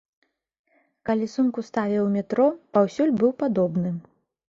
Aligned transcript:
Калі 1.09 1.27
сумку 1.35 1.65
ставіў 1.69 2.01
у 2.07 2.11
метро, 2.17 2.51
паўсюль 2.79 3.17
быў 3.23 3.31
падобны. 3.47 3.99